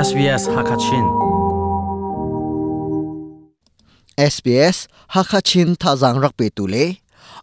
[0.00, 1.06] SBS Hakachin
[4.16, 4.78] SBS
[5.14, 6.84] Hakachin thazang rakpe tu le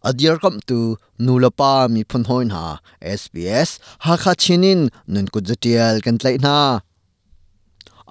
[0.10, 0.78] adir kam tu
[1.26, 2.66] nulapa mi phun hoin ha
[3.20, 3.70] SBS
[4.08, 4.82] Hakachinin
[5.14, 6.56] nun ku jatial kan tlai na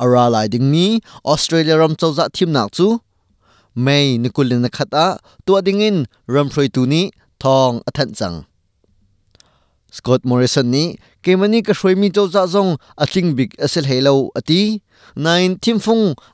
[0.03, 0.86] ara lai ding mi
[1.32, 2.86] Australia ram chawza thim nak chu
[3.84, 5.06] mai nikulin na khata
[5.44, 5.96] tu dingin
[6.34, 7.02] ram throi tu ni
[7.42, 8.36] thong athan chang
[9.96, 14.82] Scott Morrison ni, kemani ka hroi mi chawza zong atling big asel hello ati.
[15.16, 15.80] Nine tim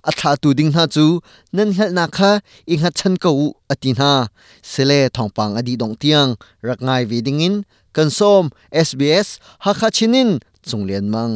[0.03, 1.21] a tha tu ding na chu
[1.53, 3.31] nan hel na kha ing ha chan ko
[3.71, 4.27] ati na.
[4.63, 6.35] Sele thongpang adi dong tiang,
[6.67, 7.55] rak ngai vi ding in
[7.95, 10.31] consom SBS ha kha chinin
[10.67, 11.35] chunglen mang.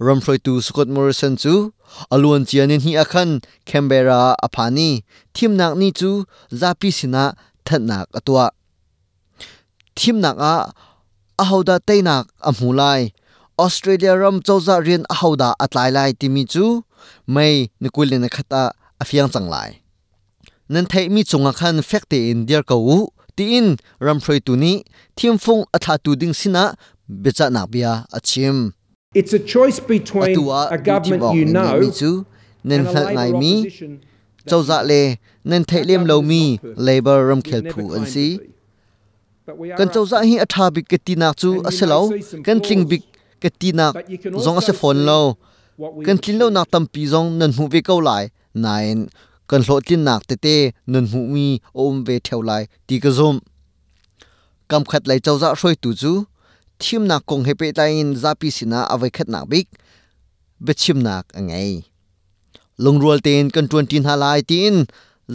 [0.00, 1.54] Ramfroy tu Scott Morrison chu
[2.14, 5.04] alun chianin hi akhan, Canberra aphani
[5.34, 7.36] thimnak ni chu, zapi sina
[9.98, 10.54] ทิมนักอา
[11.40, 12.82] อาฮาวดาเตนักอามูไล
[13.60, 16.66] ออสเตรเลียรัมเจ้าะเรียนอาฮาวดาอัตไลไลติมิจู
[17.32, 17.46] ไม่
[17.82, 18.62] นกุลินคตา
[19.00, 19.56] อาฟียงจังไล
[20.72, 22.98] นั่นเทมีจงอาคันเฟกเตอินเดียร์กู
[23.36, 23.66] ตีอิน
[24.06, 24.74] รัมฟรอยตุนี
[25.16, 26.64] ทีมฟงอัตาตูดิงสินะ
[27.20, 28.58] เบจานาบียอาชิม
[29.20, 30.36] It's a choice between
[30.76, 31.70] a government you know
[32.72, 33.52] and a Labour
[34.48, 34.92] เจ้าจะเล
[35.50, 36.44] นั่นเทเลียมเลามี
[36.84, 38.28] เลเบอร์รัมเคลพูอันซี
[39.78, 43.04] kan chawza hi atha bik ke tinak chu aselo see some kan tling bik
[43.42, 43.80] ke can
[44.44, 45.20] zong also ase phone lo
[46.06, 48.24] kan tlin lo nak tam pi zong nan hu ve ko lai.
[48.54, 48.98] Nain
[49.48, 50.56] kan hlo tin nak te te
[50.92, 52.62] nan hu mi om ve theu lai.
[52.86, 53.36] Ti ka zum.
[54.70, 56.12] Kam khat lai chawza hroi tu chu.
[56.80, 59.66] Thim nak kong he pe ta in zapi sina avai khat nak bik.
[60.64, 61.72] Be chim nak angai
[62.84, 64.74] lungrual ten kan tuan tin halai tin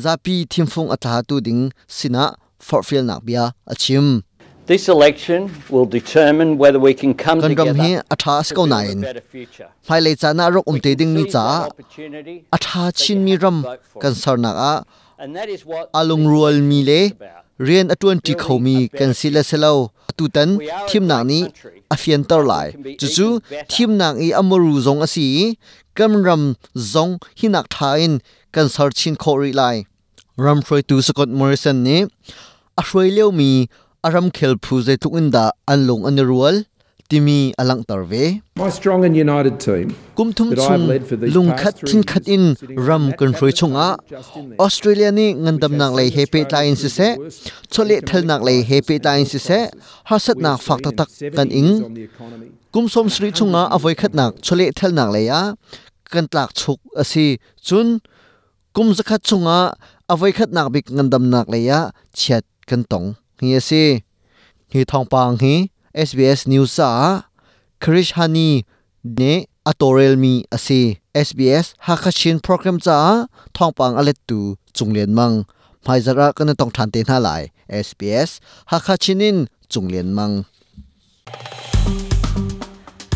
[0.03, 1.61] zapi thim phung atha tu ding
[1.97, 2.23] sina
[2.59, 4.23] for feel nak bia achim.
[4.67, 8.99] This election will determine whether we can come kan together hi atha sko nain.
[9.03, 9.21] a
[9.87, 11.69] phai le chana rok um te ding mi seize cha.
[12.57, 13.63] atha chin mi ram
[14.01, 14.73] kan sar nak a
[15.99, 17.01] alung rual mi le.
[17.67, 19.73] rian atun ti khomi kan sila selo
[20.17, 21.39] tu tan thim nak ni
[21.95, 22.67] afian tor lai.
[22.99, 23.27] chu chu
[23.71, 25.27] thim nak i amuru zong asi
[25.97, 26.43] kam ram
[26.93, 28.19] zong hinak thain
[28.51, 29.75] kan sar chin khori lai
[30.37, 31.97] ram froi tu scott morrison ni
[32.79, 33.09] a hroi
[33.39, 33.51] mi
[34.07, 35.43] aram khel phu ze tu inda
[35.73, 36.57] anlung an rual
[37.09, 38.23] timi alang tarve
[38.61, 40.85] My strong and united team kum thum chung
[41.35, 42.45] lung khat thin khat in
[42.87, 43.87] ram kan hroi chunga
[44.65, 47.07] australia ni ngandam nak has lei seen he pe Australia ta in through si se
[47.73, 50.03] chole thel nak lei he pe crisis ta in and si se crisis.
[50.09, 51.71] Ha sat we nak fak seen tak in tak 70 kan ing
[52.73, 55.41] kum som sri chunga avoi khat nak chole thel nak le ya
[56.13, 57.25] kan tlak chuk asi
[57.67, 57.87] chun
[58.75, 59.59] kum zakhat chunga
[60.07, 61.79] avoi khat nak bik ngandam nak le ya
[62.15, 63.07] chiat kan tong
[63.43, 63.83] hi asi
[64.71, 65.67] hi thong pang hi
[66.07, 66.89] SBS News sa
[67.83, 68.63] Krish Hani
[69.03, 75.35] ne atorel mi ase SBS Hakachin program cha thong pang alet tu chunglen mang
[75.83, 78.39] mai zara kan tong than te na lai SBS
[78.71, 79.37] Hakachinin
[79.71, 80.33] chunglen mang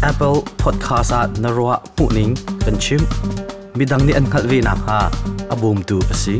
[0.09, 3.01] Apple Podcast at Narwa Puning Kanchim
[3.79, 4.99] Midang ni an khalvi na ha
[5.53, 6.35] abum tu asi